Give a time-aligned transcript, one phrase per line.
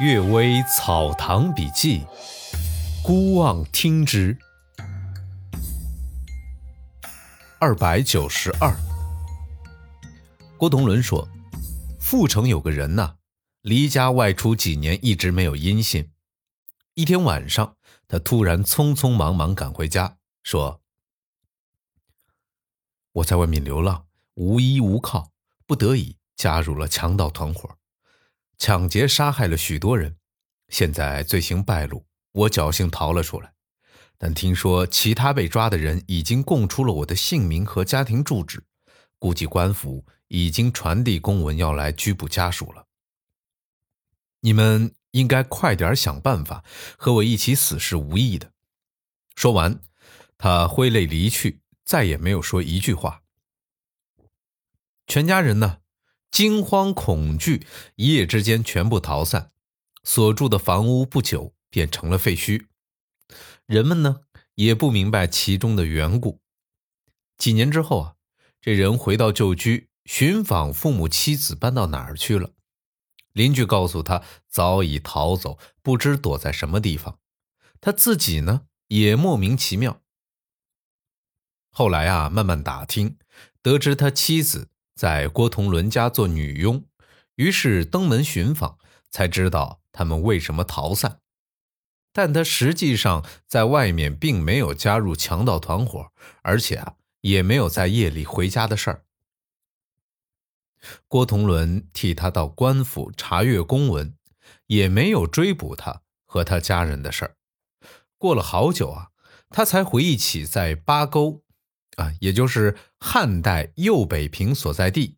[0.02, 2.00] 《岳微草堂笔记》，
[3.04, 4.38] 孤望听之。
[7.60, 8.74] 二百九十二。
[10.56, 11.28] 郭同伦说
[12.00, 13.16] ：“阜城有个人呐，
[13.60, 16.10] 离家外出几年，一直没有音信。
[16.94, 17.76] 一天晚上，
[18.08, 20.80] 他突然匆匆忙忙赶回家，说
[23.12, 24.06] ：‘我在外面流浪，
[24.36, 25.32] 无依无靠，
[25.66, 27.76] 不得已加入了强盗团伙。’”
[28.58, 30.16] 抢劫杀害了许多人，
[30.68, 33.52] 现在罪行败露，我侥幸逃了出来。
[34.16, 38.62] 但听说其他被抓的人已经供出了我的姓名和家庭住址，
[39.18, 42.86] 估计官府已经传递公文要来拘捕家属了。
[44.40, 46.64] 你们应该快点想办法，
[46.96, 48.52] 和我一起死是无益的。
[49.34, 49.80] 说完，
[50.38, 53.22] 他挥泪离去，再也没有说一句话。
[55.08, 55.81] 全家人呢？
[56.32, 59.52] 惊慌恐惧，一夜之间全部逃散，
[60.02, 62.68] 所住的房屋不久便成了废墟。
[63.66, 64.22] 人们呢
[64.54, 66.40] 也不明白其中的缘故。
[67.36, 68.14] 几年之后啊，
[68.62, 72.52] 这人回到旧居，寻访父母妻子搬到哪儿去了。
[73.34, 77.18] 邻居告诉他早已逃走，不知躲在什么地方。
[77.82, 80.00] 他自己呢也莫名其妙。
[81.68, 83.18] 后来啊，慢慢打听，
[83.60, 84.70] 得知他妻子。
[85.02, 86.84] 在郭同伦家做女佣，
[87.34, 88.78] 于是登门寻访，
[89.10, 91.18] 才知道他们为什么逃散。
[92.12, 99.04] 但他实际上在外面并没有加入强盗团伙，而且啊，也没有在夜里回家的事儿。
[101.08, 104.16] 郭同伦替他到官府查阅公文，
[104.68, 107.34] 也没有追捕他和他家人的事儿。
[108.16, 109.08] 过了好久啊，
[109.48, 111.42] 他才回忆起在八沟。
[111.96, 115.16] 啊，也就是汉代右北平所在地。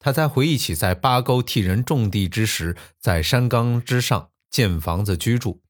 [0.00, 5.62] 他才回忆起在八沟替人种地之时，在山岗之上建房子居住。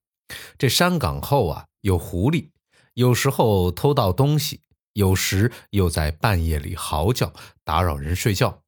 [0.56, 2.48] 这山岗后啊，有狐狸，
[2.94, 4.62] 有时候偷盗东西，
[4.94, 7.34] 有时又在半夜里嚎叫，
[7.64, 8.62] 打扰人睡觉。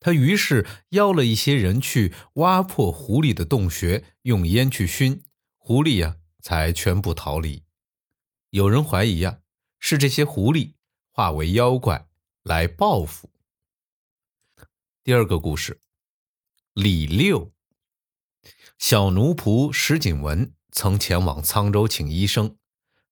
[0.00, 5.22] 他于是邀了一些人去挖破狐狸的洞穴，用烟去熏
[5.56, 7.62] 狐狸呀，才全部逃离。
[8.50, 9.38] 有人怀疑呀。
[9.82, 10.74] 是这些狐狸
[11.20, 12.06] 化为妖怪
[12.44, 13.28] 来报复。
[15.04, 15.78] 第二个故事，
[16.72, 17.52] 李六
[18.78, 22.56] 小奴仆石景文曾前往沧州请医生，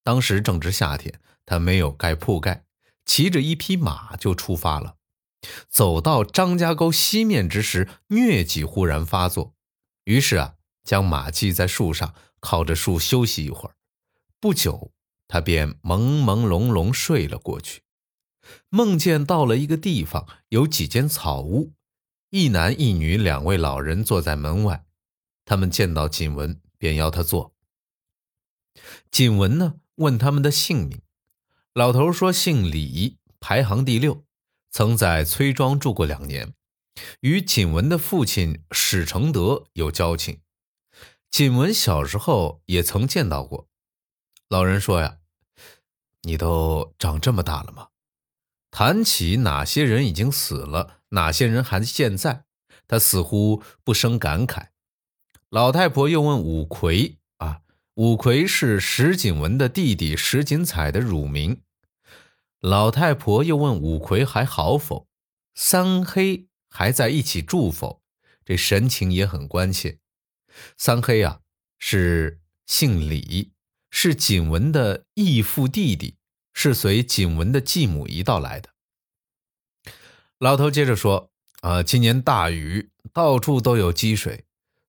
[0.02, 2.64] 当时正值夏天，他没有盖铺盖，
[3.04, 4.96] 骑着一匹马就出发了。
[5.68, 9.54] 走到张家沟西面之时，疟疾忽然发作，
[10.04, 13.76] 于是啊，将马系在树上，靠着树休息一会儿。
[14.40, 14.94] 不久。
[15.30, 17.82] 他便朦朦胧胧睡了过去，
[18.68, 21.72] 梦见到了一个地方，有几间草屋，
[22.30, 24.84] 一男一女两位老人坐在门外。
[25.44, 27.54] 他们见到锦文，便邀他坐。
[29.10, 31.00] 锦文呢，问他们的姓名，
[31.72, 34.24] 老头说姓李，排行第六，
[34.70, 36.54] 曾在崔庄住过两年，
[37.20, 40.40] 与锦文的父亲史承德有交情。
[41.30, 43.68] 锦文小时候也曾见到过。
[44.48, 45.18] 老人说呀。
[46.22, 47.88] 你都长这么大了吗？
[48.78, 52.44] 谈起哪些人已经死了，哪些人还健在，
[52.86, 54.68] 他似乎不生感慨。
[55.50, 57.62] 老太婆又问五魁啊，
[57.94, 61.62] 五魁是石景文的弟弟石景彩的乳名。
[62.60, 65.08] 老太婆又问五魁还好否，
[65.56, 68.00] 三黑还在一起住否？
[68.44, 69.98] 这神情也很关切。
[70.76, 71.40] 三黑啊，
[71.80, 73.50] 是姓李。
[73.90, 76.17] 是景文的义父弟弟，
[76.60, 78.70] 是随景文的继母一道来的。
[80.38, 81.30] 老头接着说
[81.62, 84.44] ：“啊，今年大雨，到处都有积水。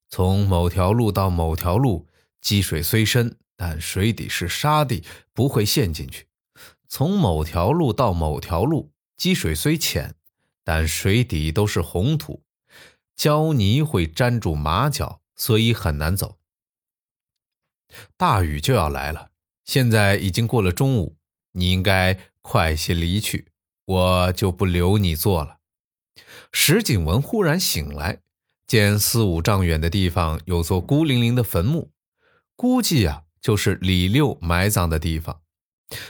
[0.08, 2.08] 从某条路到某条路，
[2.42, 6.24] 积水虽深，但水底是沙地，不会陷进去；
[6.88, 10.16] 从某条路到某条路，积水虽浅，
[10.64, 12.42] 但水底都是红土，
[13.16, 16.40] 胶泥会粘住马脚，所以很难走。”
[18.18, 19.30] 大雨就要来了，
[19.66, 21.16] 现在已经过了中午，
[21.60, 23.48] 你应该快些离去，
[23.86, 25.58] 我就不留你做了。
[26.52, 28.22] 石景文忽然醒来，
[28.66, 31.92] 见四五丈远的地方有座孤零零的坟墓，
[32.56, 35.42] 估计啊就是李六埋葬的地方。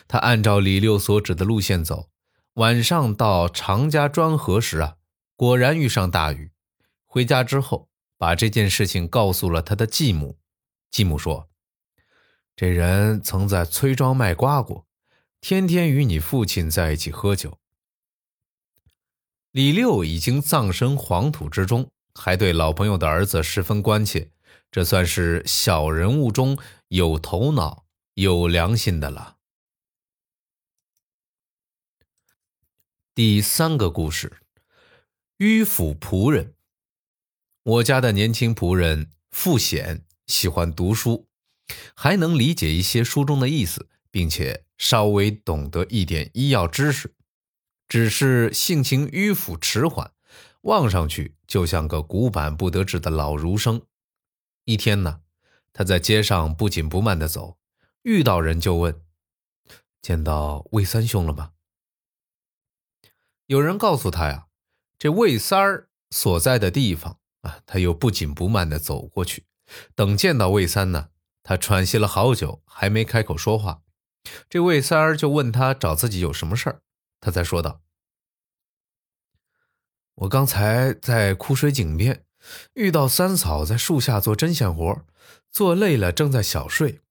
[0.07, 2.09] 他按照李六所指的路线走，
[2.53, 4.97] 晚上到常家庄河时啊，
[5.35, 6.51] 果然遇上大雨。
[7.05, 10.37] 回家之后，把这件事情告诉了他的继母，
[10.91, 11.49] 继母说。
[12.55, 14.85] 这人曾在崔庄卖瓜果，
[15.41, 17.57] 天天与你父亲在一起喝酒。
[19.51, 24.31] 李六已经葬身黄土之中，还对老朋友的儿子十分关切，
[24.69, 26.57] 这算是小人物中
[26.89, 29.37] 有头脑、有良心的了。
[33.15, 34.41] 第三个故事，
[35.39, 36.53] 迂腐仆人。
[37.63, 41.27] 我家的年轻仆人傅显喜欢读书，
[41.95, 47.13] 还能理解一些书中的意思，并且稍微懂得一点医药知识，
[47.87, 50.11] 只是性情迂腐迟缓，
[50.61, 53.81] 望上去就像个古板不得志的老儒生。
[54.65, 55.21] 一天呢，
[55.73, 57.57] 他在街上不紧不慢地走，
[58.03, 59.01] 遇到人就问
[60.01, 61.51] ：“见到魏三兄了吗？”
[63.47, 64.47] 有人告诉他呀，
[64.97, 67.17] 这魏三儿所在的地方。
[67.41, 69.45] 啊，他又不紧不慢地走过去，
[69.95, 71.07] 等见到魏三呢，
[71.41, 73.81] 他喘息了好久，还没开口说话。
[74.49, 76.81] 这魏三儿就问他找自己有什么事儿，
[77.19, 77.81] 他才说道
[80.15, 82.23] ：“我刚才在枯水井边
[82.73, 85.05] 遇到三嫂在树下做针线活，
[85.51, 87.01] 做累了正在小睡。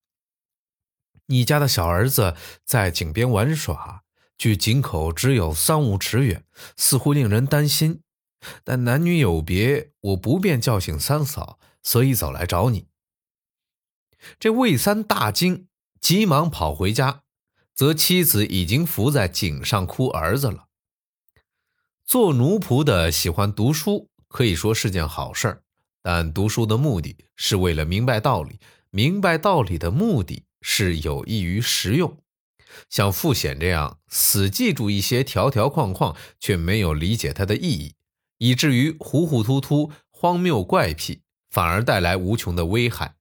[1.26, 4.04] 你家的小儿子在井边玩耍，
[4.36, 6.44] 距井口只有三五尺远，
[6.76, 8.02] 似乎令人担心。”
[8.62, 12.86] 但男女有别，我不便叫醒三嫂，所以走来找你。
[14.38, 15.66] 这魏三大惊，
[16.00, 17.22] 急忙跑回家，
[17.74, 20.66] 则妻子已经伏在井上哭儿子了。
[22.04, 25.62] 做奴仆的喜欢读书，可以说是件好事儿，
[26.02, 28.58] 但读书的目的是为了明白道理，
[28.90, 32.18] 明白道理的目的是有益于实用。
[32.88, 37.94] 像傅显这样死记住一些条条框框，却没有理解它的意义。
[38.38, 43.16] 以至于糊糊涂涂、荒谬怪癖，反而带来无穷的危害。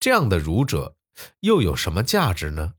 [0.00, 0.96] 这样的儒者
[1.40, 2.74] 又有什么价值呢？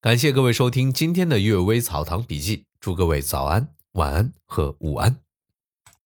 [0.00, 5.23] 感谢各位收听今天的《阅微草堂笔记》，祝各位早安、晚安和午安。